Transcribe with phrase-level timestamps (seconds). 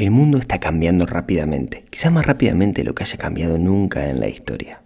[0.00, 4.18] El mundo está cambiando rápidamente, quizás más rápidamente de lo que haya cambiado nunca en
[4.18, 4.80] la historia.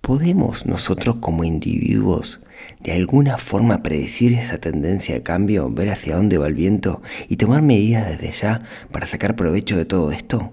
[0.00, 2.40] ¿Podemos nosotros como individuos
[2.80, 7.36] de alguna forma predecir esa tendencia de cambio, ver hacia dónde va el viento y
[7.36, 10.52] tomar medidas desde ya para sacar provecho de todo esto?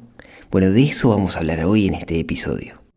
[0.52, 2.89] Bueno, de eso vamos a hablar hoy en este episodio.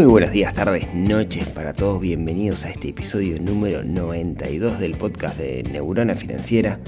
[0.00, 2.00] Muy buenos días, tardes, noches para todos.
[2.00, 6.80] Bienvenidos a este episodio número 92 del podcast de Neurona Financiera.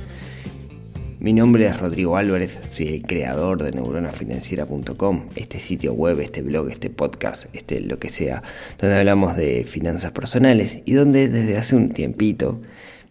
[1.21, 6.71] Mi nombre es Rodrigo Álvarez, soy el creador de neuronafinanciera.com, este sitio web, este blog,
[6.71, 8.43] este podcast, este lo que sea,
[8.79, 12.63] donde hablamos de finanzas personales y donde desde hace un tiempito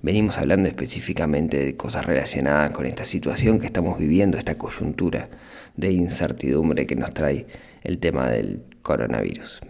[0.02, 5.30] venimos hablando específicamente de cosas relacionadas con esta situación que estamos viviendo, esta coyuntura
[5.78, 7.46] de incertidumbre que nos trae
[7.84, 9.62] el tema del coronavirus.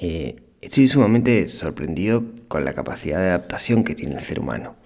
[0.00, 4.76] Eh, estoy sumamente sorprendido con la capacidad de adaptación que tiene el ser humano.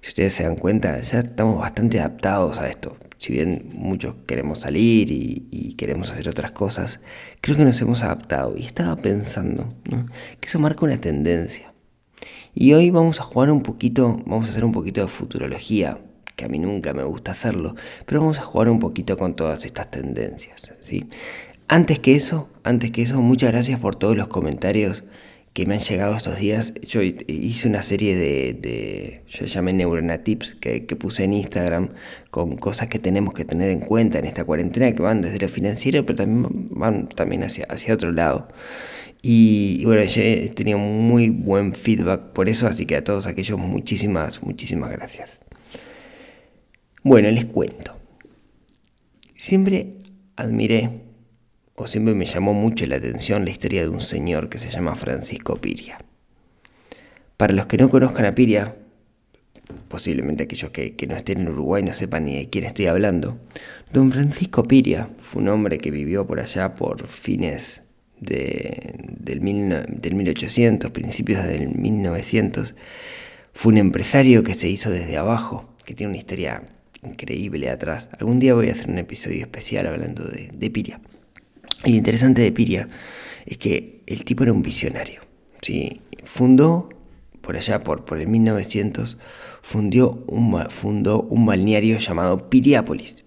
[0.00, 2.96] Si ustedes se dan cuenta, ya estamos bastante adaptados a esto.
[3.18, 7.00] Si bien muchos queremos salir y, queremos hacer otras cosas,
[7.40, 8.56] creo que nos hemos adaptado.
[8.56, 9.74] Y estaba pensando
[10.40, 11.74] que eso marca una tendencia.
[12.54, 15.98] Y hoy vamos a jugar un poquito, vamos a hacer un poquito de futurología,
[16.36, 17.74] que a mí nunca me gusta hacerlo,
[18.06, 20.72] pero vamos a jugar un poquito con todas estas tendencias.
[20.80, 21.08] ¿sí?
[21.68, 25.04] Antes que eso, antes que eso, muchas gracias por todos los comentarios
[25.54, 26.74] que me han llegado estos días.
[26.86, 31.90] Yo hice una serie de, yo llamé Neurona Tips, que, puse en Instagram,
[32.30, 35.48] con cosas que tenemos que tener en cuenta en esta cuarentena, que van desde lo
[35.48, 38.48] financiero, pero también van también hacia, hacia otro lado.
[39.22, 43.58] Y, bueno, yo he tenido muy buen feedback por eso, así que a todos aquellos
[43.58, 45.40] muchísimas, muchísimas gracias.
[47.02, 47.96] Bueno, les cuento.
[49.34, 49.94] Siempre
[50.36, 50.90] admiré
[51.76, 54.94] o siempre me llamó mucho la atención la historia de un señor que se llama
[54.94, 55.98] Francisco Piria.
[57.36, 58.76] Para los que no conozcan a Piria,
[59.88, 63.38] posiblemente aquellos que, no estén en Uruguay no sepan ni de quién estoy hablando,
[63.92, 67.82] don Francisco Piria fue un hombre que vivió por allá por fines
[68.20, 69.40] del,
[69.88, 72.76] del 1800, principios del 1900.
[73.52, 76.62] Fue un empresario que se hizo desde abajo, que tiene una historia
[77.02, 78.08] increíble atrás.
[78.18, 81.00] Algún día voy a hacer un episodio especial hablando de, de Piria.
[81.84, 82.88] Y lo interesante de Piria
[83.46, 85.20] es que el tipo era un visionario.
[85.60, 86.00] ¿sí?
[86.22, 86.88] Fundó,
[87.40, 89.18] por allá por, por el 1900,
[89.62, 93.24] fundió un, fundó un balneario llamado Piriápolis.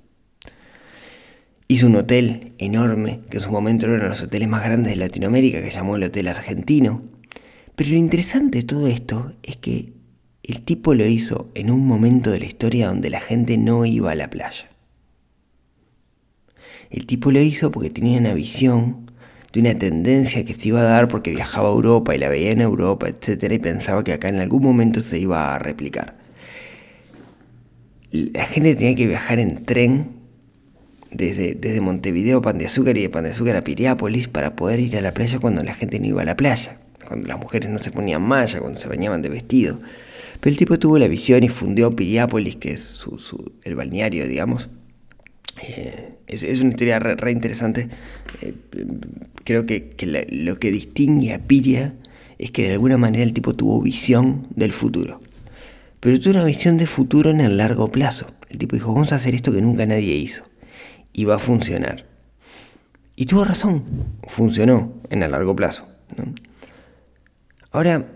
[1.68, 4.94] Hizo un hotel enorme, que en su momento era uno de los hoteles más grandes
[4.94, 7.04] de Latinoamérica, que llamó el Hotel Argentino.
[7.76, 9.94] Pero lo interesante de todo esto es que
[10.44, 14.12] el tipo lo hizo en un momento de la historia donde la gente no iba
[14.12, 14.70] a la playa.
[16.90, 19.12] El tipo lo hizo porque tenía una visión
[19.54, 22.52] de una tendencia que se iba a dar porque viajaba a Europa y la veía
[22.52, 23.52] en Europa, etc.
[23.52, 26.16] Y pensaba que acá en algún momento se iba a replicar.
[28.12, 30.18] La gente tenía que viajar en tren
[31.12, 34.56] desde, desde Montevideo a Pan de Azúcar y de Pan de Azúcar a Piriápolis para
[34.56, 37.38] poder ir a la playa cuando la gente no iba a la playa, cuando las
[37.38, 39.80] mujeres no se ponían malla, cuando se bañaban de vestido.
[40.40, 44.70] Pero el tipo tuvo la visión y fundió Piriápolis, que es su, el balneario, digamos,
[45.62, 47.90] eh, es, una historia re, interesante.
[48.42, 48.54] Eh,
[49.44, 49.96] creo que,
[50.30, 51.96] lo que distingue a Piria
[52.38, 55.22] es que de alguna manera el tipo tuvo visión del futuro.
[56.00, 58.28] Pero tuvo una visión de futuro en el largo plazo.
[58.50, 60.46] El tipo dijo, vamos a hacer esto que nunca nadie hizo.
[61.14, 62.06] Y va a funcionar.
[63.16, 63.84] Y tuvo razón,
[64.28, 65.88] funcionó en el largo plazo.
[67.72, 68.08] Ahora,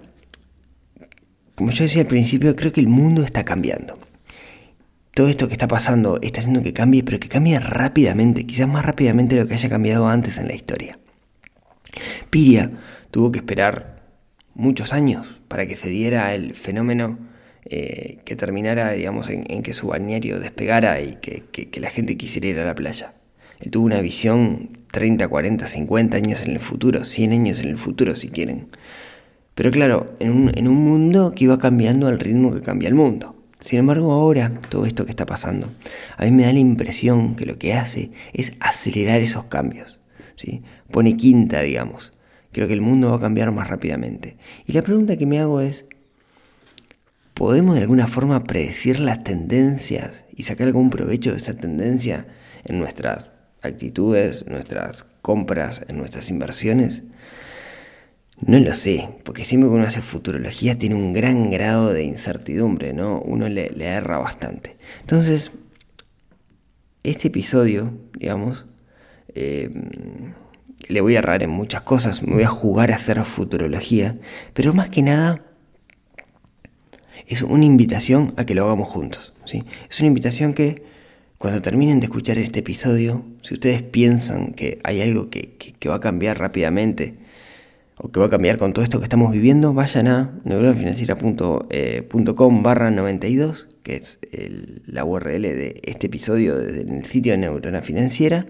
[1.55, 3.97] como yo decía al principio, creo que el mundo está cambiando
[5.13, 8.85] todo esto que está pasando está haciendo que cambie, pero que cambie rápidamente, quizás más
[8.85, 10.97] rápidamente de lo que haya cambiado antes en la historia.
[12.29, 12.71] Piria
[13.11, 14.03] tuvo que esperar
[14.53, 17.19] muchos años para que se diera el fenómeno
[17.65, 21.43] eh, que terminara, digamos, en, que su balneario despegara y que,
[21.79, 23.13] la gente quisiera ir a la playa.
[23.59, 27.77] Él tuvo una visión 30, 40, 50 años en el futuro, 100 años en el
[27.77, 28.67] futuro si quieren.
[29.55, 32.95] Pero claro, en un, en un mundo que iba cambiando al ritmo que cambia el
[32.95, 33.35] mundo.
[33.61, 35.71] Sin embargo, ahora, todo esto que está pasando,
[36.17, 39.99] a mí me da la impresión que lo que hace es acelerar esos cambios.
[40.35, 40.63] ¿sí?
[40.89, 42.11] Pone quinta, digamos.
[42.51, 44.35] Creo que el mundo va a cambiar más rápidamente.
[44.65, 45.85] Y la pregunta que me hago es,
[47.35, 52.25] ¿podemos de alguna forma predecir las tendencias y sacar algún provecho de esa tendencia
[52.65, 53.27] en nuestras
[53.61, 57.03] actitudes, nuestras compras, en nuestras inversiones?
[58.45, 62.93] No lo sé, porque siempre que uno hace futurología tiene un gran grado de incertidumbre,
[62.93, 63.21] ¿no?
[63.21, 64.77] Uno le, erra bastante.
[65.01, 65.51] Entonces,
[67.03, 68.65] este episodio, digamos,
[69.35, 69.69] eh,
[70.87, 74.17] le voy a errar en muchas cosas, me voy a jugar a hacer futurología,
[74.53, 75.43] pero más que nada
[77.27, 79.33] es una invitación a que lo hagamos juntos.
[79.45, 79.63] ¿sí?
[79.89, 80.83] Es una invitación que
[81.37, 85.57] cuando terminen de escuchar este episodio, si ustedes piensan que hay algo que,
[85.89, 87.15] va a cambiar rápidamente,
[87.97, 92.07] o que va a cambiar con todo esto que estamos viviendo, vayan a neuronafinanciera.com eh,
[92.63, 94.19] barra 92, que es
[94.85, 98.47] la URL de este episodio desde el sitio de Neurona Financiera,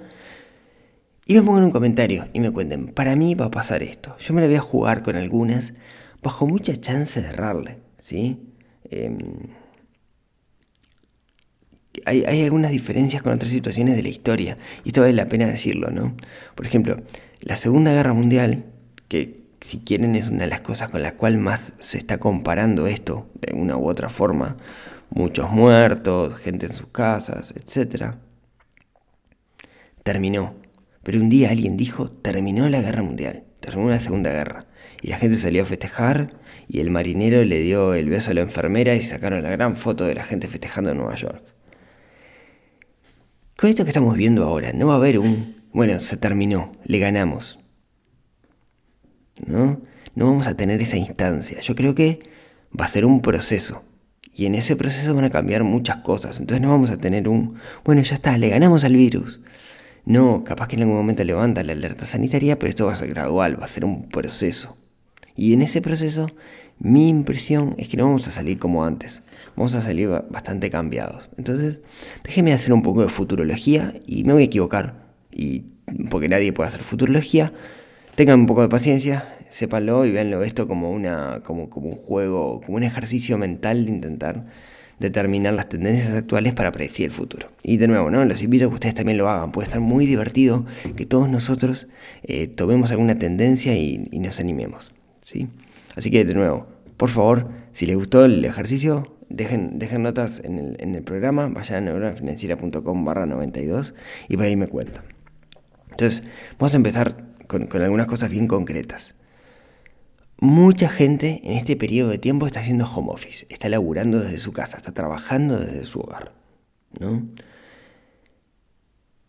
[1.26, 4.16] y me pongan un comentario y me cuenten, para mí va a pasar esto.
[4.20, 5.74] Yo me la voy a jugar con algunas,
[6.22, 8.40] bajo mucha chance de errarle, ¿sí?
[8.90, 9.18] Em,
[12.06, 15.48] hay, hay, algunas diferencias con otras situaciones de la historia, y esto vale la pena
[15.48, 16.16] decirlo, ¿no?
[16.56, 16.98] Por ejemplo,
[17.42, 18.66] la Segunda Guerra Mundial,
[19.12, 22.88] que si quieren es una de las cosas con las cuales más se está comparando
[22.88, 24.56] esto, de una u otra forma,
[25.10, 28.14] muchos muertos, gente en sus casas, etc.
[30.04, 30.56] Terminó.
[31.04, 34.68] Pero un día alguien dijo, terminó la guerra mundial, terminó la segunda guerra.
[35.02, 36.36] Y la gente salió a festejar
[36.70, 40.06] y el marinero le dio el beso a la enfermera y sacaron la gran foto
[40.06, 41.44] de la gente festejando en Nueva York.
[43.58, 47.00] Con esto que estamos viendo ahora, no va a haber un, bueno, se terminó, le
[47.00, 47.61] ganamos.
[49.46, 49.82] ¿No?
[50.16, 51.60] No vamos a tener esa instancia.
[51.62, 52.20] Yo creo que
[52.78, 53.84] va a ser un proceso.
[54.34, 56.40] Y en ese proceso van a cambiar muchas cosas.
[56.40, 59.42] Entonces no vamos a tener un, bueno, ya está, le ganamos al virus.
[60.06, 63.10] No, capaz que en algún momento levanta la alerta sanitaria, pero esto va a ser
[63.10, 64.78] gradual, va a ser un proceso.
[65.36, 66.28] Y en ese proceso,
[66.80, 69.22] mi impresión es que no vamos a salir como antes,
[69.56, 71.30] vamos a salir bastante cambiados.
[71.38, 71.80] Entonces,
[72.24, 75.66] déjenme hacer un poco de futurología y me voy a equivocar, y
[76.10, 77.54] porque nadie puede hacer futurología.
[78.22, 82.62] Tengan un poco de paciencia, sépanlo y véanlo esto como, una, como, como un juego,
[82.64, 84.46] como un ejercicio mental de intentar
[85.00, 87.48] determinar las tendencias actuales para predecir el futuro.
[87.64, 88.24] Y de nuevo, ¿no?
[88.24, 89.52] los invito a que ustedes también lo hagan.
[89.52, 91.88] Puede estar muy divertido que todos nosotros
[92.22, 94.92] eh, tomemos alguna tendencia y, nos animemos.
[95.22, 95.48] ¿sí?
[95.96, 100.60] Así que de nuevo, por favor, si les gustó el ejercicio, dejen, dejen notas en
[100.60, 103.96] el, en el programa, vayan a neuronafinanciera.com barra 92
[104.30, 105.06] y por ahí me cuentan.
[105.90, 106.22] Entonces,
[106.60, 109.16] vamos a empezar con, algunas cosas bien concretas.
[110.40, 114.54] Mucha gente en este periodo de tiempo está haciendo home office, está laburando desde su
[114.54, 116.34] casa, está trabajando desde su hogar.
[117.00, 117.28] ¿no?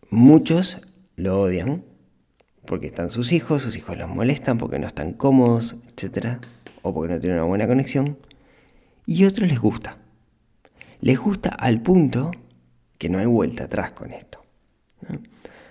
[0.09, 0.79] Muchos
[1.15, 1.83] lo odian
[2.65, 6.37] porque están sus hijos, sus hijos los molestan porque no están cómodos, etc.
[6.81, 8.17] O porque no tienen una buena conexión.
[9.05, 9.97] Y otros les gusta.
[11.01, 12.31] Les gusta al punto
[12.97, 14.43] que no hay vuelta atrás con esto.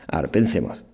[0.06, 0.84] A ver, pensemos.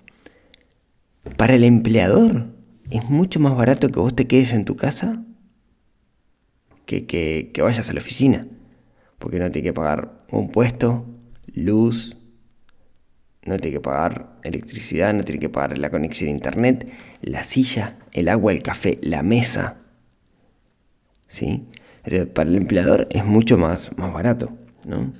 [1.36, 2.46] Para el empleador,
[2.90, 5.22] es mucho más barato que vos te quedes en tu casa
[6.86, 8.46] que, que, vayas a la oficina.
[9.18, 11.06] Porque no tiene que pagar un puesto,
[11.46, 12.16] luz,
[13.44, 16.88] no tiene que pagar electricidad, no tiene que pagar la conexión a internet,
[17.20, 19.78] la silla, el agua, el café, la mesa.
[21.26, 21.66] ¿Sí?
[22.32, 24.50] para el empleador es mucho más, más barato,
[24.86, 25.12] ¿no?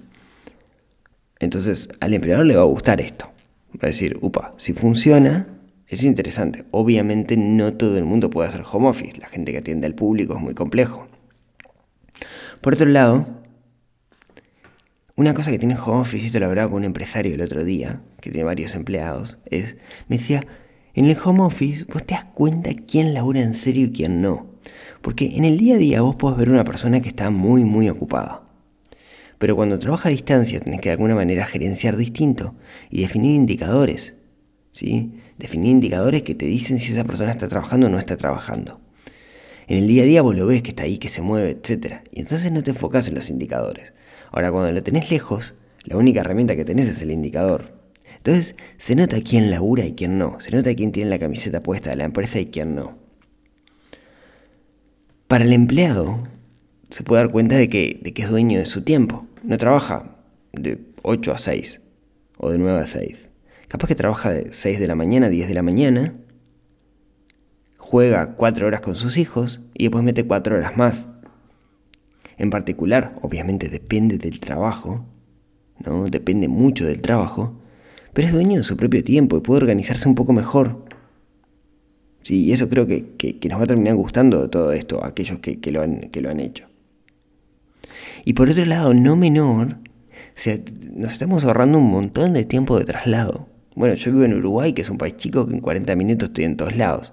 [1.38, 3.30] Entonces, al empleador le va a gustar esto.
[3.74, 5.57] Va a decir, upa, si funciona,
[5.88, 6.64] es interesante.
[6.70, 9.18] Obviamente no todo el mundo puede hacer home office.
[9.18, 11.08] La gente que atiende al público es muy complejo.
[12.60, 13.26] Por otro lado,
[15.16, 17.64] una cosa que tiene home office, y esto lo hablaba con un empresario el otro
[17.64, 19.76] día, que tiene varios empleados, es,
[20.08, 20.42] me decía,
[20.94, 24.46] en el home office vos te das cuenta quién labura en serio y quién no.
[25.00, 27.88] Porque en el día a día vos podés ver una persona que está muy, muy
[27.88, 28.42] ocupada.
[29.38, 32.56] Pero cuando trabaja a distancia tenés que de alguna manera gerenciar distinto
[32.90, 34.14] y definir indicadores.
[34.72, 35.12] ¿sí?
[35.38, 38.80] Definir indicadores que te dicen si esa persona está trabajando o no está trabajando.
[39.68, 42.00] En el día a día vos lo ves que está ahí, que se mueve, etc.
[42.10, 43.92] Y entonces no te enfocas en los indicadores.
[44.32, 45.54] Ahora, cuando lo tenés lejos,
[45.84, 47.72] la única herramienta que tenés es el indicador.
[48.16, 50.40] Entonces, se nota quién labura y quién no.
[50.40, 52.98] Se nota quién tiene la camiseta puesta de la empresa y quién no.
[55.28, 56.26] Para el empleado,
[56.90, 59.26] se puede dar cuenta de que, de que es dueño de su tiempo.
[59.42, 60.16] No trabaja
[60.52, 61.80] de 8 a 6
[62.38, 63.28] o de 9 a 6.
[63.68, 66.14] Capaz que trabaja de 6 de la mañana a 10 de la mañana,
[67.76, 71.06] juega 4 horas con sus hijos y después mete 4 horas más.
[72.38, 75.04] En particular, obviamente depende del trabajo,
[75.84, 76.08] ¿no?
[76.08, 77.58] Depende mucho del trabajo,
[78.14, 80.84] pero es dueño de su propio tiempo y puede organizarse un poco mejor.
[82.22, 85.40] Sí, y eso creo que, nos va a terminar gustando de todo esto a aquellos
[85.40, 86.66] que, lo han, que lo han hecho.
[88.24, 89.78] Y por otro lado, no menor,
[90.94, 93.48] nos estamos ahorrando un montón de tiempo de traslado.
[93.78, 96.46] Bueno, yo vivo en Uruguay, que es un país chico, que en 40 minutos estoy
[96.46, 97.12] en todos lados.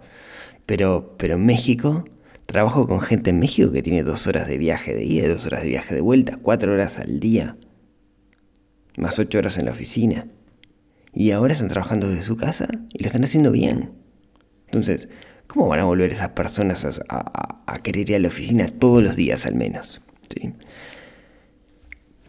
[0.66, 2.06] Pero, pero en México,
[2.48, 5.62] trabajo con gente en México que tiene dos horas de viaje de ida, dos horas
[5.62, 7.56] de viaje de vuelta, cuatro horas al día.
[8.98, 10.28] más 8 horas en la oficina.
[11.14, 13.92] Y ahora están trabajando desde su casa y lo están haciendo bien.
[14.66, 15.08] Entonces,
[15.46, 19.46] ¿cómo van a volver esas personas a, querer ir a la oficina todos los días
[19.46, 20.02] al menos?
[20.34, 20.52] ¿Sí?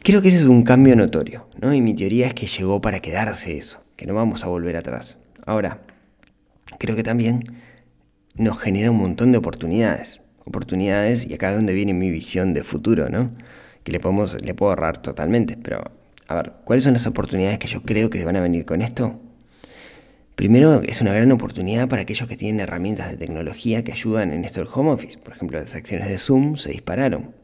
[0.03, 1.73] Creo que ese es un cambio notorio, ¿no?
[1.73, 5.19] Y mi teoría es que llegó para quedarse eso, que no vamos a volver atrás.
[5.45, 5.81] Ahora,
[6.79, 7.45] creo que también
[8.37, 10.23] nos genera un montón de oportunidades.
[10.45, 13.33] Oportunidades, y acá es donde viene mi visión de futuro, ¿no?
[13.83, 15.83] Que le, podemos, le puedo ahorrar totalmente, pero
[16.29, 19.21] a ver, ¿cuáles son las oportunidades que yo creo que van a venir con esto?
[20.35, 24.45] Primero, es una gran oportunidad para aquellos que tienen herramientas de tecnología que ayudan en
[24.45, 25.19] esto del home office.
[25.19, 27.35] Por ejemplo, las acciones de Zoom se dispararon.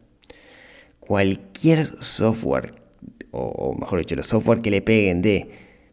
[1.00, 2.75] Cualquier software,
[3.30, 5.49] o mejor dicho, los software que le peguen de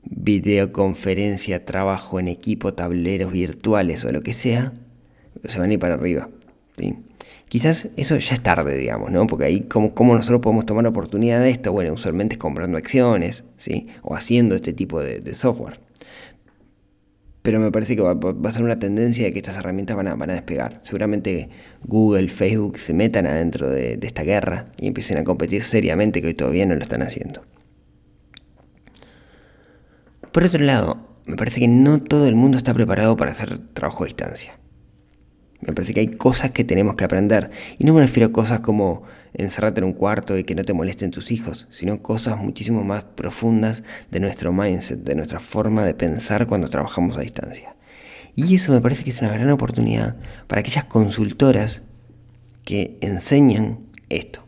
[0.10, 4.74] videoconferencia, trabajo en equipo, tableros virtuales o lo que sea,
[5.46, 6.30] se van a ir para arriba.
[6.78, 6.96] ¿sí?
[7.48, 9.26] Quizás eso ya es tarde, digamos, ¿no?
[9.26, 11.72] Porque ahí, ¿cómo, ¿cómo, nosotros podemos tomar oportunidad de esto?
[11.72, 13.88] Bueno, usualmente es comprando acciones, ¿sí?
[14.04, 15.80] O haciendo este tipo de, software.
[17.42, 20.34] Pero me parece que va, a ser una tendencia de que estas herramientas van a,
[20.34, 20.80] despegar.
[20.84, 21.50] Seguramente
[21.84, 26.28] Google, Facebook se metan adentro de, de esta guerra y empiecen a competir seriamente, que
[26.28, 27.42] hoy todavía no lo están haciendo.
[30.32, 34.04] Por otro lado, me parece que no todo el mundo está preparado para hacer trabajo
[34.04, 34.60] a distancia.
[35.62, 37.52] Me parece que hay cosas que tenemos que aprender.
[37.78, 40.74] Y no me refiero a cosas como encerrarte en un cuarto y que no te
[40.74, 45.94] molesten tus hijos, sino cosas muchísimo más profundas de nuestro mindset, de nuestra forma de
[45.94, 47.76] pensar cuando trabajamos a distancia.
[48.36, 50.16] Y eso me parece que es una gran oportunidad
[50.48, 51.82] para aquellas consultoras
[52.64, 54.46] que enseñan esto.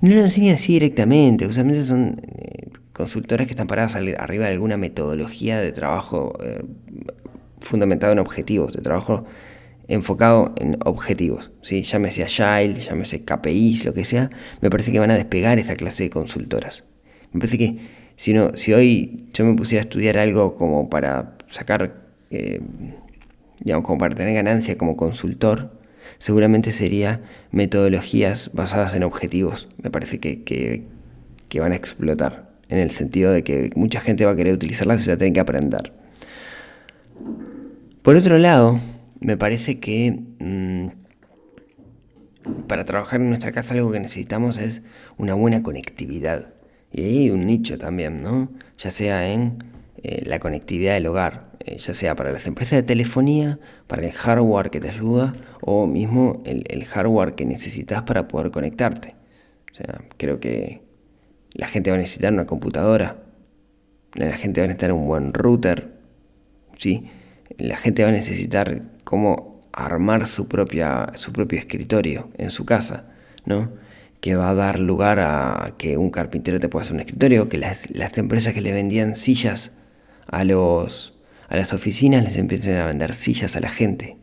[0.00, 4.78] No lo enseñan así directamente, usualmente son eh, consultoras que están paradas arriba de alguna
[4.78, 6.62] metodología de trabajo eh,
[7.60, 9.26] fundamentado en objetivos, de trabajo
[9.86, 11.82] enfocado en objetivos, ¿sí?
[11.82, 14.30] llámese Agile, llámese KPIs, lo que sea,
[14.62, 16.84] me parece que van a despegar esa clase de consultoras.
[17.32, 17.76] Me parece que
[18.16, 22.60] si, no, si hoy yo me pusiera a estudiar algo como para sacar, eh,
[23.60, 25.70] digamos, como para tener ganancia como consultor,
[26.18, 29.68] seguramente sería metodologías basadas en objetivos.
[29.82, 30.84] Me parece que, que,
[31.48, 35.04] que van a explotar, en el sentido de que mucha gente va a querer utilizarlas
[35.04, 35.92] y la tienen que aprender.
[38.02, 38.78] Por otro lado,
[39.20, 40.88] me parece que mm,
[42.66, 44.82] para trabajar en nuestra casa algo que necesitamos es
[45.16, 46.54] una buena conectividad.
[46.92, 48.50] Y ahí un nicho también, ¿no?
[48.78, 49.58] Ya sea en
[50.02, 54.12] eh, la conectividad del hogar, eh, ya sea para las empresas de telefonía, para el
[54.12, 59.16] hardware que te ayuda, o mismo el, el hardware que necesitas para poder conectarte.
[59.72, 60.85] O sea, creo que
[61.56, 63.16] la gente va a necesitar una computadora,
[64.14, 65.92] la gente va a necesitar un buen router,
[66.78, 67.08] ¿sí?
[67.58, 73.06] la gente va a necesitar cómo armar su, propia, su propio escritorio en su casa,
[73.46, 73.70] ¿no?
[74.20, 77.58] que va a dar lugar a que un carpintero te pueda hacer un escritorio, que
[77.58, 79.72] las, empresas que le vendían sillas
[80.26, 84.16] a, los, a las oficinas les empiecen a vender sillas a la gente.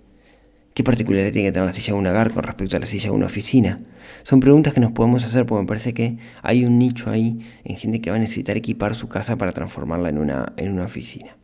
[0.74, 3.06] ¿Qué particularidad tiene que tener la silla de un hogar con respecto a la silla
[3.06, 3.82] de una oficina?
[4.24, 7.76] Son preguntas que nos podemos hacer porque me parece que hay un nicho ahí en
[7.76, 11.38] gente que va a necesitar equipar su casa para transformarla en una, en una oficina.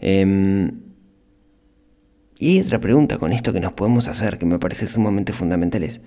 [0.00, 0.80] Em,
[2.38, 5.82] y hay otra pregunta con esto que nos podemos hacer, que me parece sumamente fundamental,
[5.82, 6.02] es,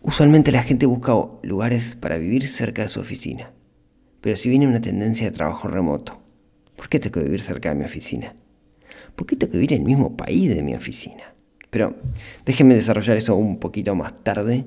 [0.00, 3.52] usualmente la gente busca lugares para vivir cerca de su oficina,
[4.20, 6.22] pero si viene una tendencia de trabajo remoto,
[6.76, 8.34] ¿por qué tengo que vivir cerca de mi oficina?
[9.16, 11.34] ¿Por tengo que vivir en el mismo país de mi oficina?
[11.70, 11.94] Pero
[12.44, 14.64] déjenme desarrollar eso un poquito más tarde,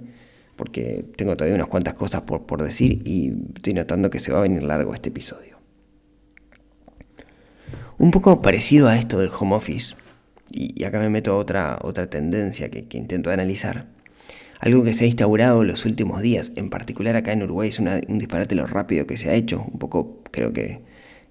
[0.56, 4.40] porque tengo todavía unas cuantas cosas por, por decir y estoy notando que se va
[4.40, 5.58] a venir largo este episodio.
[7.98, 9.96] Un poco parecido a esto del home office,
[10.52, 13.88] y acá me meto a otra, otra tendencia que, intento analizar,
[14.60, 18.18] algo que se ha instaurado los últimos días, en particular acá en Uruguay, es un
[18.18, 20.82] disparate lo rápido que se ha hecho, un poco creo que,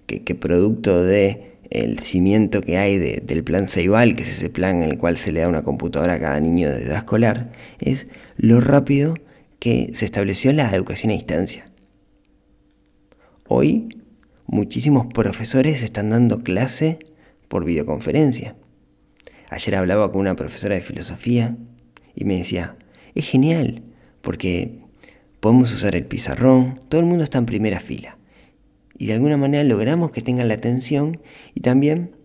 [0.05, 4.89] que, producto de el cimiento que hay del plan Ceibal, que es ese plan en
[4.89, 8.07] el cual se le da una computadora a cada niño de edad escolar, es
[8.37, 9.15] lo rápido
[9.59, 11.65] que se estableció la educación a distancia.
[13.47, 13.89] Hoy
[14.45, 16.99] muchísimos profesores están dando clase
[17.47, 18.55] por videoconferencia.
[19.49, 21.57] Ayer hablaba con una profesora de filosofía
[22.15, 22.75] y me decía,
[23.15, 23.83] es genial,
[24.21, 24.79] porque
[25.39, 28.16] podemos usar el pizarrón, todo el mundo está en primera fila.
[28.97, 31.21] Y de alguna manera logramos que tengan la atención
[31.53, 32.15] y también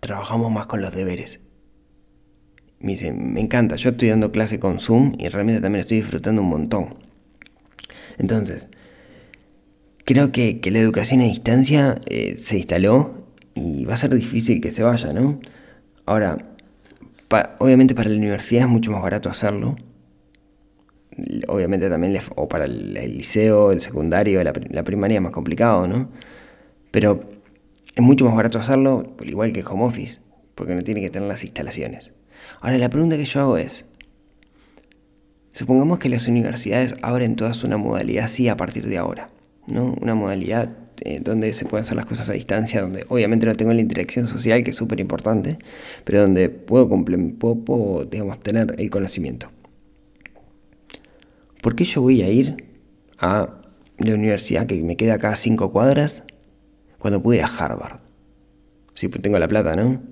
[0.00, 1.40] trabajamos más con los deberes.
[2.78, 6.42] Me dice, me encanta, yo estoy dando clase con Zoom y realmente también estoy disfrutando
[6.42, 6.94] un montón.
[8.18, 8.68] Entonces,
[10.04, 14.72] creo que, la educación a distancia eh, se instaló y va a ser difícil que
[14.72, 15.40] se vaya, ¿no?
[16.06, 16.38] Ahora,
[17.58, 19.76] obviamente para la universidad es mucho más barato hacerlo,
[21.48, 24.52] obviamente también, o para el, liceo, el secundario, la,
[24.84, 26.08] primaria es más complicado, ¿no?
[26.90, 27.24] Pero
[27.94, 30.18] es mucho más barato hacerlo, igual que home office,
[30.54, 32.12] porque no tiene que tener las instalaciones.
[32.60, 33.86] Ahora, la pregunta que yo hago es,
[35.52, 39.30] supongamos que las universidades abren todas una modalidad así a partir de ahora,
[39.66, 39.94] ¿no?
[40.00, 40.70] Una modalidad
[41.02, 44.28] eh, donde se pueden hacer las cosas a distancia, donde obviamente no tengo la interacción
[44.28, 45.58] social, que es súper importante,
[46.04, 49.50] pero donde puedo, puedo, digamos, tener el conocimiento.
[51.60, 52.64] ¿Por qué yo voy a ir
[53.18, 53.60] a
[53.98, 56.22] la universidad que me queda acá a cinco cuadras
[56.98, 58.00] cuando puedo ir a Harvard?
[58.94, 60.02] Si tengo la plata, ¿no?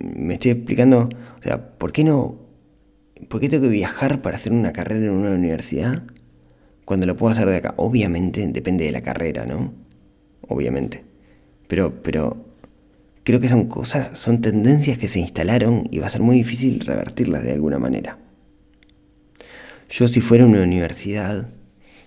[0.00, 1.08] Me estoy explicando,
[1.38, 2.40] o sea, ¿por qué no?
[3.28, 6.04] ¿Por qué tengo que viajar para hacer una carrera en una universidad
[6.84, 7.74] cuando lo puedo hacer de acá?
[7.76, 9.72] Obviamente depende de la carrera, ¿no?
[10.48, 11.04] Obviamente.
[11.68, 12.44] Pero, pero
[13.22, 16.80] creo que son cosas, son tendencias que se instalaron y va a ser muy difícil
[16.80, 18.18] revertirlas de alguna manera.
[19.90, 21.48] Yo si fuera una universidad,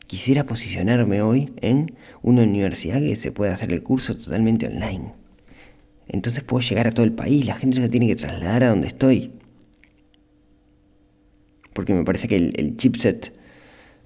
[0.07, 5.13] quisiera posicionarme hoy en una universidad que se pueda hacer el curso totalmente online.
[6.07, 8.87] Entonces puedo llegar a todo el país, la gente se tiene que trasladar a donde
[8.87, 9.33] estoy.
[11.73, 13.33] Porque me parece que el, chipset,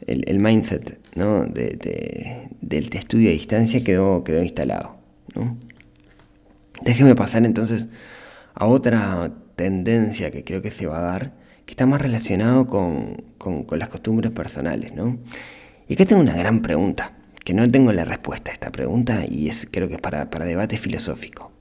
[0.07, 1.45] el, mindset ¿no?
[1.45, 4.97] de, del estudio a distancia quedó, quedó instalado.
[6.81, 7.87] Déjeme pasar entonces
[8.55, 13.25] a otra tendencia que creo que se va a dar, que está más relacionado con,
[13.71, 15.17] las costumbres personales, ¿no?
[15.89, 19.49] Y acá tengo una gran pregunta, que no tengo la respuesta a esta pregunta y
[19.49, 21.51] es, creo que es para, debate filosófico.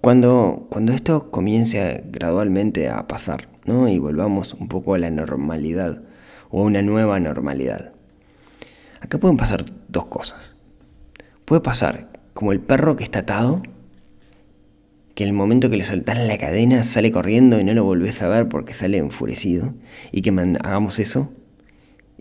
[0.00, 3.88] Cuando, cuando esto comience gradualmente a pasar, ¿no?
[3.88, 6.02] Y volvamos un poco a la normalidad
[6.50, 7.92] o a una nueva normalidad.
[9.00, 10.54] Acá pueden pasar dos cosas.
[11.44, 13.60] Puede pasar como el perro que está atado
[15.20, 18.28] que el momento que le soltás la cadena sale corriendo y no lo volvés a
[18.28, 19.74] ver porque sale enfurecido,
[20.12, 21.30] y que hagamos eso,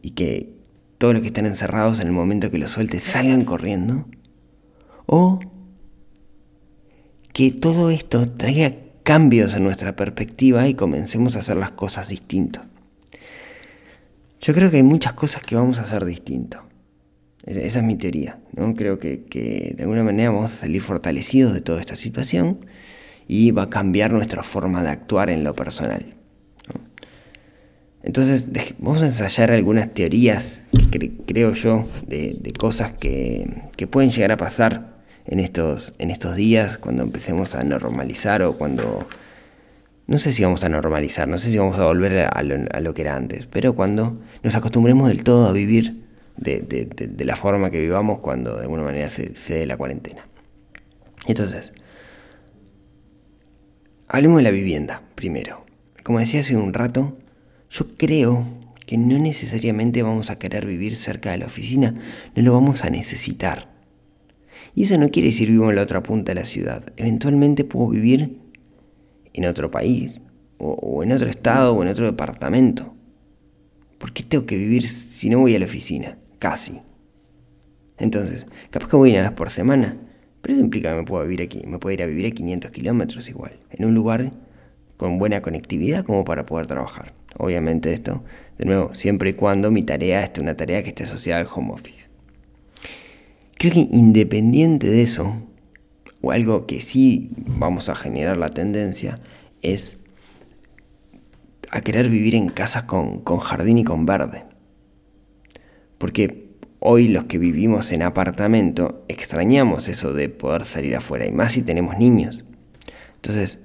[0.02, 0.50] y que
[0.98, 4.06] todos los que están encerrados en el momento que lo sueltes salgan corriendo,
[5.06, 5.40] o
[7.32, 12.66] que todo esto traiga cambios en nuestra perspectiva y comencemos a hacer las cosas distintos.
[14.42, 16.64] Yo creo que hay muchas cosas que vamos a hacer distintos.
[17.46, 18.40] Esa es mi teoría.
[18.54, 18.76] ¿no?
[18.76, 22.66] Creo que, que, de alguna manera vamos a salir fortalecidos de toda esta situación
[23.28, 26.20] y va a cambiar nuestra forma de actuar en lo personal.
[28.02, 28.48] Entonces,
[28.80, 35.00] vamos a ensayar algunas teorías, que creo yo, de, cosas que, pueden llegar a pasar
[35.26, 39.08] en estos, en estos días, cuando empecemos a normalizar o cuando...
[40.08, 43.02] No sé si vamos a normalizar, no sé si vamos a volver a lo, que
[43.04, 46.09] era antes, pero cuando nos acostumbremos del todo a vivir
[46.40, 50.28] de, la forma que vivamos cuando de alguna manera se, se dé la cuarentena.
[51.28, 51.74] Entonces,
[54.12, 55.68] Hablemos de la vivienda primero.
[56.02, 57.14] Como decía hace un rato,
[57.70, 58.44] yo creo
[58.88, 61.94] que no necesariamente vamos a querer vivir cerca de la oficina,
[62.36, 63.70] no lo vamos a necesitar.
[64.74, 66.92] Y eso no quiere decir vivo en la otra punta de la ciudad.
[66.98, 68.40] Eventualmente puedo vivir
[69.32, 70.20] en otro país,
[70.58, 72.96] o, en otro estado, o en otro departamento.
[74.00, 76.18] ¿Por qué tengo que vivir si no voy a la oficina?
[76.40, 76.82] Casi.
[77.98, 79.98] Entonces, capaz que voy una vez por semana,
[80.42, 82.72] pero eso implica que me puedo, vivir aquí, me puedo ir a vivir a 500
[82.72, 84.32] kilómetros igual, en un lugar
[84.96, 87.14] con buena conectividad como para poder trabajar.
[87.38, 88.24] Obviamente esto,
[88.58, 91.74] de nuevo, siempre y cuando mi tarea esté una tarea que esté asociada al home
[91.74, 92.08] office.
[93.58, 95.42] Creo que independiente de eso,
[96.22, 99.20] o algo que sí vamos a generar la tendencia,
[99.62, 100.00] es
[101.72, 104.49] a querer vivir en casas con, con jardín y con verde.
[106.00, 106.50] Porque
[106.82, 111.62] Hoy los que vivimos en apartamento extrañamos eso de poder salir afuera, y más si
[111.62, 112.46] tenemos niños.
[113.16, 113.60] Entonces,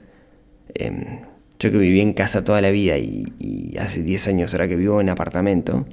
[0.74, 1.20] em,
[1.60, 5.00] yo que viví en casa toda la vida y, hace 10 años ahora que vivo
[5.00, 5.86] en apartamento,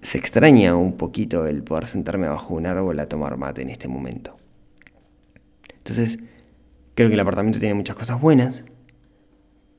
[0.00, 3.88] se extraña un poquito el poder sentarme bajo un árbol a tomar mate en este
[3.88, 4.36] momento.
[5.78, 6.18] Entonces,
[6.94, 8.64] creo que el apartamento tiene muchas cosas buenas,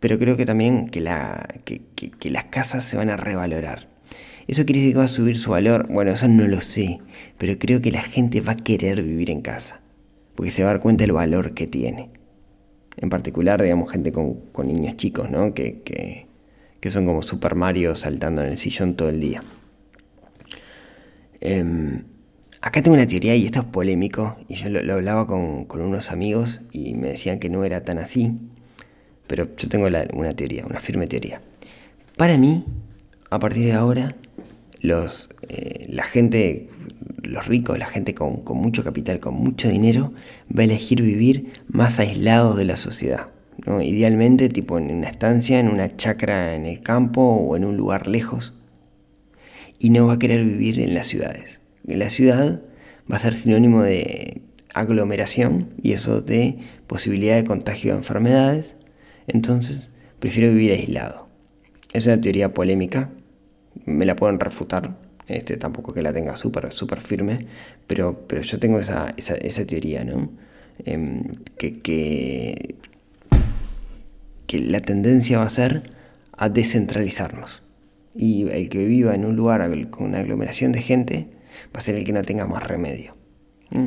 [0.01, 3.94] pero creo que también que, la, que las casas se van a revalorar.
[4.47, 5.87] ¿Eso quiere decir que va a subir su valor?
[5.89, 6.99] Bueno, eso no lo sé,
[7.37, 9.81] pero creo que la gente va a querer vivir en casa,
[10.35, 12.09] porque se va a dar cuenta del valor que tiene.
[12.97, 15.53] En particular, digamos, gente con, niños chicos, ¿no?
[15.53, 16.25] Que, que,
[16.91, 19.43] son como Super Mario saltando en el sillón todo el día.
[21.41, 22.03] Em,
[22.61, 26.61] acá tengo una teoría y esto es polémico, y yo lo, hablaba con, unos amigos
[26.71, 28.33] y me decían que no era tan así,
[29.25, 31.41] pero yo tengo una teoría, una firme teoría.
[32.17, 32.65] Para mí,
[33.31, 34.15] a partir de ahora,
[34.85, 36.69] los, eh, la gente,
[37.23, 40.13] los ricos, la gente con, mucho capital, con mucho dinero,
[40.55, 43.27] va a elegir vivir más aislados de la sociedad,
[43.65, 43.81] ¿no?
[43.81, 48.07] Idealmente, tipo en una estancia, en una chacra en el campo o en un lugar
[48.07, 48.53] lejos.
[49.79, 51.59] Y no va a querer vivir en las ciudades.
[51.87, 52.61] En la ciudad
[53.11, 54.41] va a ser sinónimo de
[54.73, 58.75] aglomeración y eso de posibilidad de contagio de enfermedades.
[59.27, 61.27] Entonces, prefiero vivir aislado.
[61.93, 63.09] Es una teoría polémica,
[63.85, 64.95] me la pueden refutar,
[65.27, 67.47] este, tampoco que la tenga súper super firme,
[67.87, 70.29] pero, pero yo tengo esa, esa, teoría, ¿no?
[70.85, 71.23] Em,
[71.57, 72.75] que, que,
[74.59, 75.83] la tendencia va a ser
[76.37, 77.61] a descentralizarnos.
[78.15, 81.27] Y el que viva en un lugar con una aglomeración de gente
[81.75, 83.15] va a ser el que no tenga más remedio.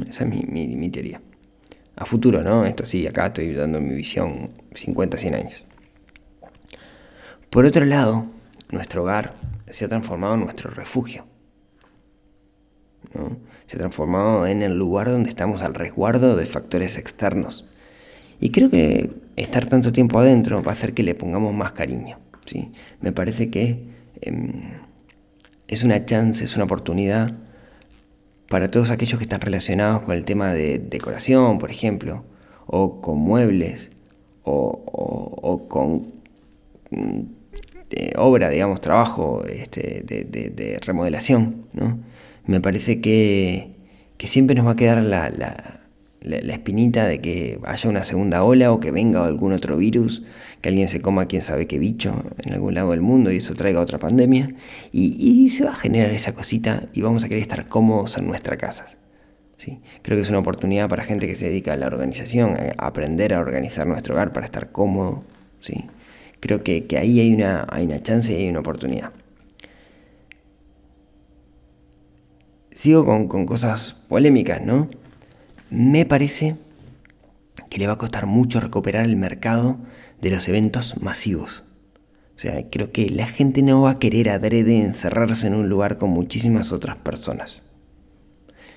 [0.08, 1.22] Esa es mi, mi, mi teoría.
[1.96, 2.66] A futuro, ¿no?
[2.66, 5.64] Esto sí, acá estoy dando mi visión 50, 100 años.
[7.50, 8.26] Por otro lado,
[8.70, 9.34] nuestro hogar
[9.70, 11.26] se ha transformado en nuestro refugio.
[13.66, 17.66] Se ha transformado en el lugar donde estamos al resguardo de factores externos.
[18.40, 22.18] Y creo que estar tanto tiempo adentro va a hacer que le pongamos más cariño.
[22.44, 22.72] ¿sí?
[23.00, 23.88] Me parece que
[24.20, 24.62] em,
[25.66, 27.32] es una chance, es una oportunidad
[28.48, 32.24] para todos aquellos que están relacionados con el tema de decoración, por ejemplo,
[32.66, 33.90] o con muebles,
[34.44, 36.12] o, con
[37.90, 41.98] mm, obra, digamos, trabajo este, de, remodelación, ¿no?
[42.46, 43.76] Me parece que,
[44.24, 48.80] siempre nos va a quedar la, la, espinita de que haya una segunda ola o
[48.80, 50.22] que venga algún otro virus,
[50.60, 53.54] que alguien se coma quién sabe qué bicho en algún lado del mundo y eso
[53.54, 54.54] traiga otra pandemia.
[54.92, 58.56] Y, se va a generar esa cosita y vamos a querer estar cómodos en nuestra
[58.56, 58.86] casa.
[59.56, 59.80] ¿sí?
[60.02, 63.34] Creo que es una oportunidad para gente que se dedica a la organización, a aprender
[63.34, 65.24] a organizar nuestro hogar para estar cómodo.
[65.60, 65.84] ¿sí?
[66.40, 69.12] Creo que, ahí hay una, hay una chance y hay una oportunidad.
[72.70, 74.88] Sigo con, con cosas polémicas, ¿no?
[75.70, 76.56] Me parece
[77.68, 79.78] que le va a costar mucho recuperar el mercado
[80.20, 81.64] de los eventos masivos.
[82.36, 85.98] O sea, creo que la gente no va a querer adrede encerrarse en un lugar
[85.98, 87.62] con muchísimas otras personas.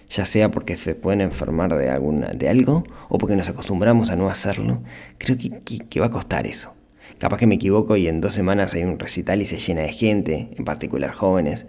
[0.10, 4.16] Ya sea porque se pueden enfermar de, alguna, de algo o porque nos acostumbramos a
[4.16, 4.82] no hacerlo.
[5.20, 6.74] Creo que, que va a costar eso.
[7.22, 9.94] Capaz que me equivoco y en dos semanas hay un recital y se llena de
[9.94, 11.68] gente, en particular jóvenes.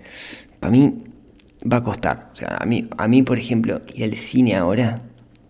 [0.61, 1.05] Para mí
[1.71, 2.31] va a costar.
[2.33, 5.03] O sea, a mí, a mí por ejemplo, ir al cine ahora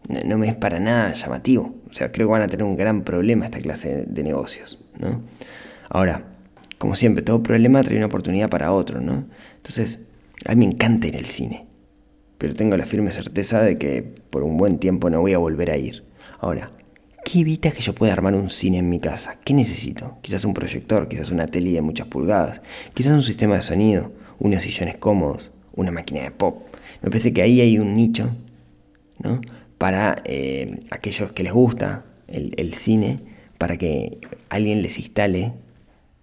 [0.08, 1.76] no, me es para nada llamativo.
[1.88, 5.22] O sea, creo que van a tener un gran problema esta clase de, negocios, ¿no?
[5.88, 6.24] Ahora,
[6.78, 9.26] como siempre, todo problema trae una oportunidad para otro, ¿no?
[9.58, 10.08] Entonces,
[10.46, 11.64] a mí me encanta ir al cine,
[12.38, 15.70] pero tengo la firme certeza de que por un buen tiempo no voy a volver
[15.70, 16.02] a ir.
[16.40, 16.72] Ahora,
[17.32, 19.38] ¿qué evita que yo pueda armar un cine en mi casa?
[19.42, 20.18] ¿Qué necesito?
[20.20, 22.60] Quizás un proyector, quizás una tele de muchas pulgadas,
[22.92, 26.62] quizás un sistema de sonido, unos sillones cómodos, una máquina de pop.
[27.00, 28.36] Me parece que ahí hay un nicho,
[29.18, 29.40] ¿no?
[29.78, 33.20] para eh, aquellos que les gusta el, cine,
[33.56, 34.18] para que
[34.50, 35.54] alguien les instale,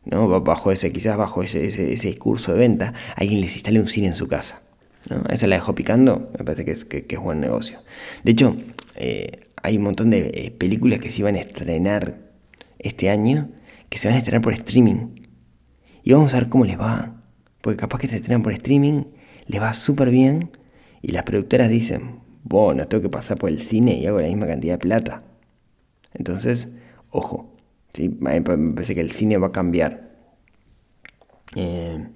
[0.06, 0.28] ¿no?
[0.41, 4.28] bajo ese, quizás bajo ese, discurso de venta, alguien les instale un cine en su
[4.28, 4.62] casa.
[5.10, 5.24] ¿no?
[5.32, 7.80] Esa la dejo picando, me parece que es, que, buen negocio.
[8.24, 8.56] De hecho,
[8.95, 12.32] eh, hay un montón de eh, películas que se iban a estrenar
[12.78, 13.50] este año,
[13.89, 15.15] que se van a estrenar por streaming.
[16.04, 17.22] Y vamos a ver cómo les va.
[17.62, 19.04] Porque capaz que se estrenan por streaming,
[19.48, 20.52] les va súper bien.
[21.02, 24.48] Y las productoras dicen, bueno, tengo que pasar por el cine y hago la misma
[24.48, 25.24] cantidad de plata.
[26.13, 26.69] Entonces,
[27.10, 27.56] ojo,
[27.93, 28.10] ¿sí?
[28.19, 30.10] me parece que el cine va a cambiar.
[31.56, 32.08] Eh,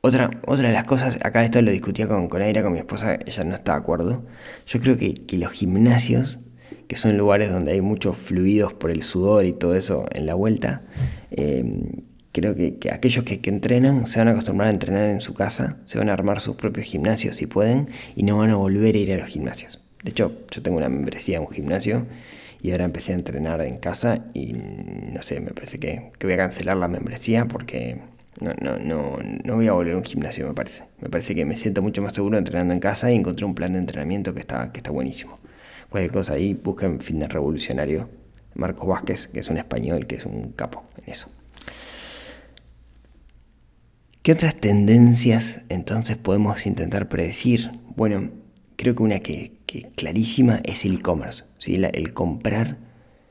[0.00, 3.18] otra, otra de las cosas, acá esto lo discutía con, con Aira, con mi esposa,
[3.26, 4.24] ella no está de acuerdo.
[4.66, 6.38] Yo creo que, los gimnasios,
[6.86, 10.34] que son lugares donde hay muchos fluidos por el sudor y todo eso en la
[10.34, 10.82] vuelta,
[11.30, 11.64] eh,
[12.32, 15.98] creo que, aquellos que, entrenan se van a acostumbrar a entrenar en su casa, se
[15.98, 19.12] van a armar sus propios gimnasios si pueden y no van a volver a ir
[19.12, 19.80] a los gimnasios.
[20.04, 22.06] De hecho, yo tengo una membresía en un gimnasio
[22.62, 26.36] y ahora empecé a entrenar en casa y no sé, me parece que, voy a
[26.36, 28.00] cancelar la membresía porque
[28.40, 30.84] no, no, no, no voy a volver a un gimnasio, me parece.
[31.00, 33.72] Me parece que me siento mucho más seguro entrenando en casa y encontré un plan
[33.72, 35.38] de entrenamiento que está, que está buenísimo.
[35.90, 38.08] Cualquier cosa ahí, busquen Fitness Revolucionario.
[38.54, 41.28] Marcos Vázquez, que es un español, que es un capo en eso.
[44.22, 47.70] ¿Qué otras tendencias entonces podemos intentar predecir?
[47.96, 48.30] Bueno,
[48.76, 49.58] creo que una que,
[49.96, 51.76] clarísima es el e-commerce, ¿sí?
[51.76, 52.78] el comprar,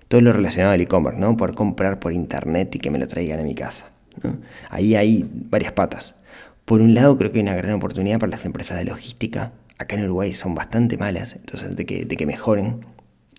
[0.08, 1.36] todo lo relacionado al e-commerce, ¿no?
[1.36, 3.92] Por comprar por internet y que me lo traigan a mi casa.
[4.70, 6.16] Ahí hay varias patas.
[6.66, 9.54] Por un lado, creo que hay una gran oportunidad para las empresas de logística.
[9.78, 12.86] Acá en Uruguay son bastante malas, entonces de que, mejoren.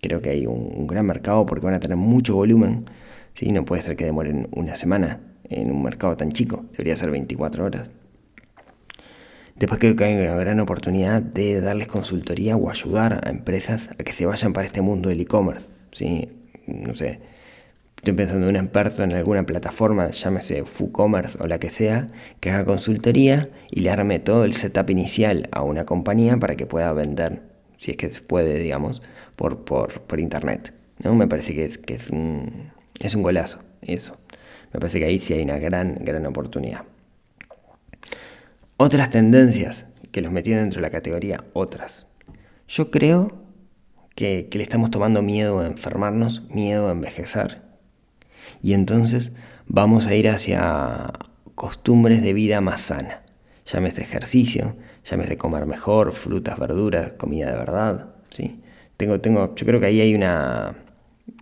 [0.01, 2.85] Creo que hay un, gran mercado porque van a tener mucho volumen.
[3.33, 3.51] ¿sí?
[3.51, 7.65] No puede ser que demoren una semana en un mercado tan chico, debería ser 24
[7.65, 7.89] horas.
[9.55, 14.03] Después creo que hay una gran oportunidad de darles consultoría o ayudar a empresas a
[14.03, 15.67] que se vayan para este mundo del e-commerce.
[15.91, 16.29] ¿sí?
[16.65, 17.19] No sé,
[17.99, 22.07] Estoy pensando en un experto en alguna plataforma, llámese FooCommerce o la que sea,
[22.39, 26.65] que haga consultoría y le arme todo el setup inicial a una compañía para que
[26.65, 27.41] pueda vender,
[27.77, 29.01] si es que se puede, digamos,
[29.35, 30.73] por, por, internet.
[30.99, 31.13] ¿no?
[31.13, 34.15] Me parece que es, que es, un, es un golazo, eso.
[34.71, 36.85] Me parece que ahí sí hay una gran, gran oportunidad.
[38.77, 42.07] Otras tendencias que los metí dentro de la categoría otras.
[42.65, 43.43] Yo creo
[44.15, 47.68] que, que le estamos tomando miedo a enfermarnos, miedo a envejecer
[48.61, 49.31] y entonces
[49.67, 51.13] vamos a ir hacia
[51.55, 53.21] costumbres de vida más sana.
[53.65, 58.15] Llámese ejercicio, llámese comer mejor, frutas, verduras, comida de verdad.
[58.29, 58.61] ¿sí?
[58.97, 60.75] Tengo, tengo, yo creo que ahí hay una,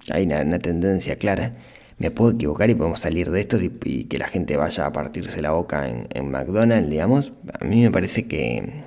[0.10, 1.54] hay una, tendencia clara.
[1.98, 5.42] Me puedo equivocar y podemos salir de esto y, que la gente vaya a partirse
[5.42, 7.34] la boca en, en McDonald's, digamos.
[7.60, 8.84] A mí me parece que,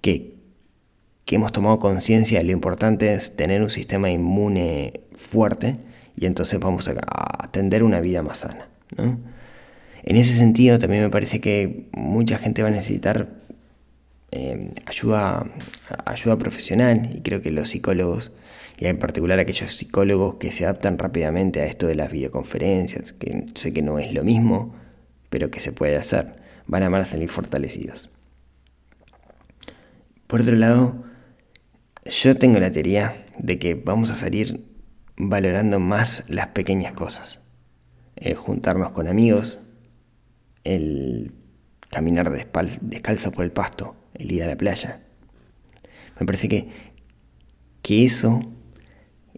[0.00, 0.34] que,
[1.24, 5.78] que hemos tomado conciencia de lo importante es tener un sistema inmune fuerte
[6.16, 8.68] y entonces vamos a atender una vida más sana.
[8.96, 13.28] En ese sentido también me parece que mucha gente va a necesitar
[14.30, 15.46] eh, ayuda,
[16.04, 18.32] ayuda profesional y creo que los psicólogos,
[18.78, 23.46] y en particular aquellos psicólogos que se adaptan rápidamente a esto de las videoconferencias, que
[23.54, 24.74] sé que no es lo mismo,
[25.30, 28.10] pero que se puede hacer, van a salir fortalecidos.
[30.26, 31.04] Por otro lado,
[32.06, 34.64] yo tengo la teoría de que vamos a salir
[35.16, 37.40] valorando más las pequeñas cosas.
[38.16, 39.60] El juntarnos con amigos,
[40.64, 41.32] el
[41.90, 45.02] caminar descalzo por el pasto, el ir a la playa.
[46.18, 46.68] Me parece que,
[47.82, 48.40] que eso,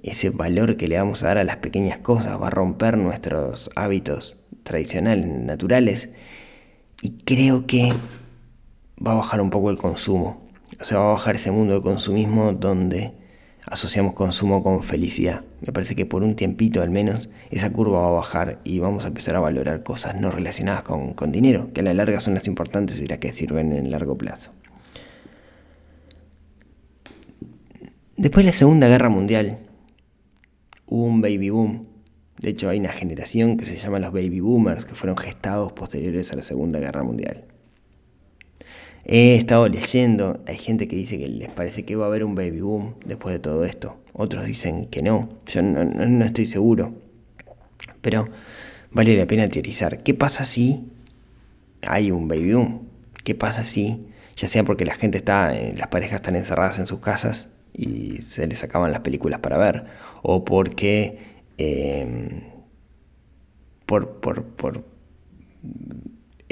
[0.02, 3.70] ese valor que le vamos a dar a las pequeñas cosas, va a romper nuestros
[3.74, 6.10] hábitos tradicionales, naturales,
[7.02, 7.92] y creo que
[9.04, 10.48] va a bajar un poco el consumo.
[10.80, 13.12] O sea, va a bajar ese mundo de consumismo donde
[13.66, 15.42] asociamos consumo con felicidad.
[15.60, 19.04] Me parece que por un tiempito al menos esa curva va a bajar y vamos
[19.04, 22.46] a empezar a valorar cosas no relacionadas con, dinero, que a la larga son las
[22.46, 24.50] importantes y las que sirven en el largo plazo.
[28.16, 29.58] Después de la Segunda Guerra Mundial
[30.86, 31.88] hubo un baby boom.
[32.38, 36.32] De hecho hay una generación que se llama los baby boomers que fueron gestados posteriores
[36.32, 37.44] a la Segunda Guerra Mundial.
[39.06, 42.34] He estado leyendo, hay gente que dice que les parece que va a haber un
[42.34, 43.98] baby boom después de todo esto.
[44.14, 45.28] Otros dicen que no.
[45.46, 46.94] Yo no, estoy seguro.
[48.00, 48.24] Pero
[48.92, 50.02] vale la pena teorizar.
[50.02, 50.90] ¿Qué pasa si
[51.86, 52.88] hay un baby boom?
[53.24, 56.86] ¿Qué pasa si, ya sea porque la gente está, eh, las parejas están encerradas en
[56.86, 59.84] sus casas y se les acaban las películas para ver?
[60.22, 61.34] O porque...
[63.86, 64.82] Por, por, por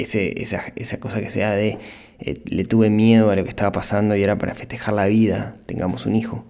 [0.02, 1.78] ese, esa, esa cosa que sea de
[2.18, 5.56] eh, le tuve miedo a lo que estaba pasando y ahora para festejar la vida
[5.66, 6.44] tengamos un hijo.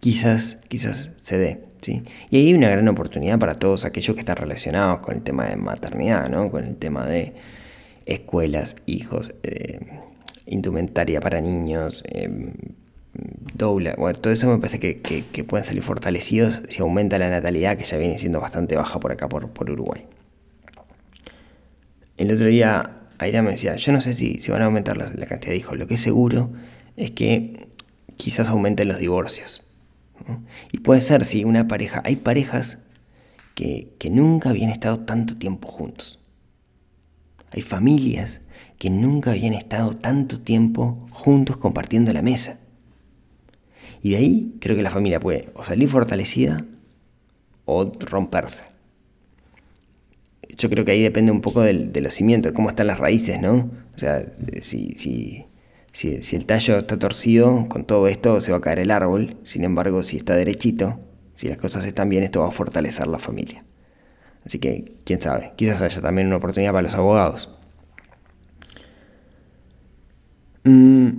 [0.00, 2.02] Quizás, quizás se dé, ¿sí?
[2.30, 5.46] Y ahí hay una gran oportunidad para todos aquellos que están relacionados con el tema
[5.46, 6.50] de maternidad, ¿no?
[6.50, 7.34] Con el tema de
[8.04, 9.78] escuelas, hijos, eh,
[10.46, 12.52] indumentaria para niños, eh,
[13.54, 17.76] doble, bueno, todo eso me parece que, que, pueden salir fortalecidos si aumenta la natalidad
[17.76, 20.04] que ya viene siendo bastante baja por acá, por, por Uruguay.
[22.22, 25.06] El otro día Aira me decía, yo no sé si, si van a aumentar la,
[25.26, 26.52] cantidad de hijos, lo que es seguro
[26.96, 27.66] es que
[28.16, 29.64] quizás aumenten los divorcios.
[30.70, 32.78] Y puede ser, si una pareja, hay parejas
[33.56, 36.20] que, que nunca habían estado tanto tiempo juntos.
[37.50, 38.40] Hay familias
[38.78, 42.60] que nunca habían estado tanto tiempo juntos compartiendo la mesa.
[44.00, 46.64] Y de ahí creo que la familia puede o salir fortalecida
[47.64, 48.71] o romperse
[50.56, 53.70] yo creo que ahí depende un poco de los cimientos, cómo están las raíces, ¿no?
[53.94, 54.24] O sea,
[54.60, 55.46] si, si,
[55.92, 59.36] si, el tallo está torcido, con todo esto se va a caer el árbol.
[59.44, 61.00] Sin embargo, si está derechito,
[61.36, 63.64] si las cosas están bien, esto va a fortalecer la familia.
[64.44, 67.50] Así que, quién sabe, quizás haya también una oportunidad para los abogados.
[70.64, 71.10] Mm,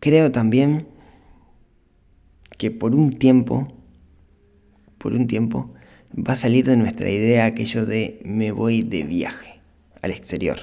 [0.00, 0.88] creo también
[2.58, 3.68] que por un tiempo,
[4.98, 5.74] por un tiempo,
[6.16, 9.60] va a salir de nuestra idea aquello de me voy de viaje
[10.02, 10.58] al exterior.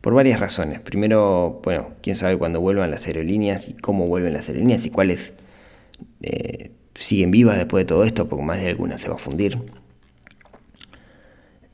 [0.00, 0.80] Por varias razones.
[0.80, 5.32] Primero, bueno, quién sabe cuándo vuelvan las aerolíneas y cómo vuelven las aerolíneas y cuáles
[6.20, 9.58] eh, siguen vivas después de todo esto, porque más de alguna se va a fundir.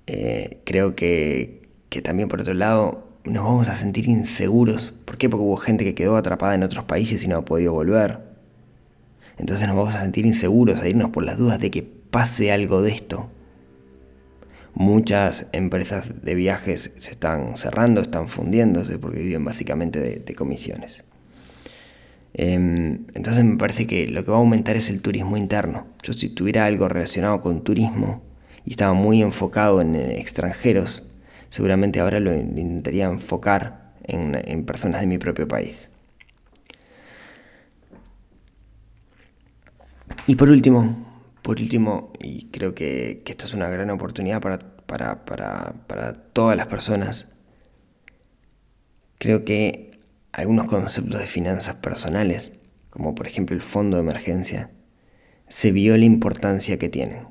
[0.07, 4.93] Eh, creo que, que también por otro lado nos vamos a sentir inseguros.
[5.05, 5.29] ¿Por qué?
[5.29, 8.19] Porque hubo gente que quedó atrapada en otros países y no ha podido volver.
[9.39, 12.83] Entonces nos vamos a sentir inseguros a irnos por las dudas de que pase algo
[12.83, 13.31] de esto.
[14.75, 21.05] Muchas empresas de viajes se están cerrando, están fundiéndose porque viven básicamente de, comisiones.
[22.33, 25.87] Em, entonces me parece que lo que va a aumentar es el turismo interno.
[26.03, 28.23] Yo si tuviera algo relacionado con turismo
[28.65, 31.03] y estaba muy enfocado en extranjeros,
[31.49, 35.89] seguramente ahora lo intentaría enfocar en, personas de mi propio país.
[40.27, 41.10] Y por último,
[41.51, 47.27] por último, y creo que, esto es una gran oportunidad para todas las personas,
[49.19, 49.99] creo que
[50.31, 52.53] algunos conceptos de finanzas personales,
[52.89, 54.71] como por ejemplo el fondo de emergencia,
[55.49, 57.27] se vio la importancia que tienen.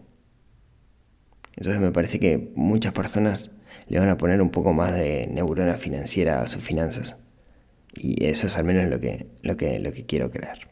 [1.56, 3.52] Entonces me parece que muchas personas
[3.88, 7.16] le van a poner un poco más de neurona financiera a sus finanzas.
[7.96, 10.68] Y eso es al menos lo que, lo que, lo que quiero creer.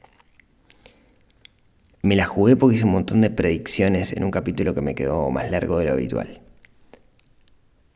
[2.07, 5.29] Me la jugué porque hice un montón de predicciones en un capítulo que me quedó
[5.29, 6.39] más largo de lo habitual.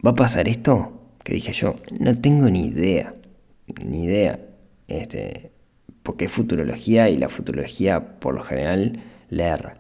[0.05, 0.99] ¿Va a pasar esto?
[1.23, 3.15] Que dije yo, no tengo ni idea,
[3.85, 4.37] ni idea.
[4.89, 5.51] Este,
[6.03, 9.77] porque es futurología y la futurología por lo general la.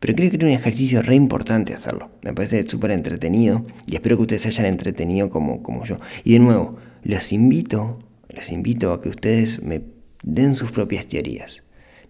[0.00, 2.10] Pero creo que era un ejercicio re importante hacerlo.
[2.22, 6.00] Me parece súper entretenido y espero que ustedes se hayan entretenido como, como yo.
[6.24, 9.82] Y de nuevo, los invito, los invito a que ustedes me
[10.24, 11.62] den sus propias teorías.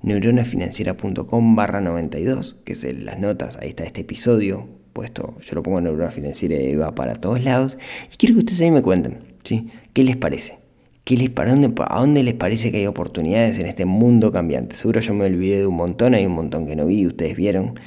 [0.02, 5.62] neuronafinanciera.com barra 92, que es en las notas, ahí está este episodio puesto, yo lo
[5.62, 7.76] pongo en Neurona Financiera y va para todos lados.
[8.12, 9.70] Y quiero que ustedes ahí me cuenten, ¿sí?
[9.92, 10.58] ¿Qué les parece?
[11.04, 14.76] ¿Qué les, para dónde, ¿A dónde les parece que hay oportunidades en este mundo cambiante?
[14.76, 17.78] Seguro yo me olvidé de un montón, hay un montón que no vi, ustedes vieron,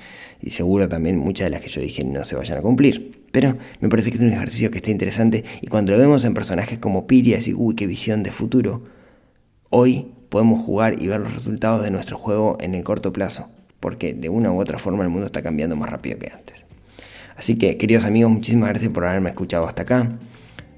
[0.41, 3.23] y seguro también muchas de las que yo dije no se vayan a cumplir.
[3.31, 6.33] Pero me parece que es un ejercicio que está interesante y cuando lo vemos en
[6.33, 8.83] personajes como Piri, así, uy, qué visión de futuro,
[9.69, 14.15] hoy podemos jugar y ver los resultados de nuestro juego en el corto plazo, porque
[14.15, 16.65] de una u otra forma el mundo está cambiando más rápido que antes.
[17.37, 20.17] Así que, queridos amigos, muchísimas gracias por haberme escuchado hasta acá.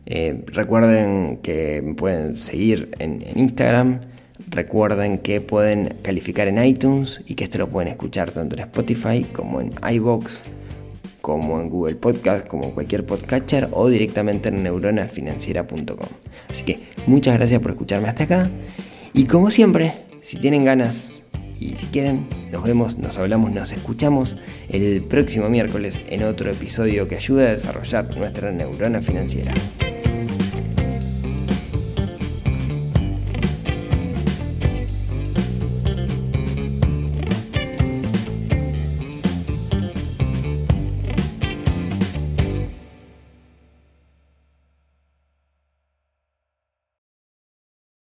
[0.07, 4.01] Eh, recuerden que me pueden seguir en, Instagram.
[4.49, 9.23] Recuerden que pueden calificar en iTunes y que esto lo pueden escuchar tanto en Spotify
[9.23, 10.41] como en iBox,
[11.21, 16.09] como en Google Podcast, como cualquier podcatcher o directamente en neuronafinanciera.com.
[16.49, 18.49] Así que muchas gracias por escucharme hasta acá.
[19.17, 21.19] Y como siempre, si tienen ganas
[21.57, 24.35] y si quieren, nos vemos, nos hablamos, nos escuchamos
[24.67, 29.53] el próximo miércoles en otro episodio que ayude a desarrollar nuestra neurona financiera.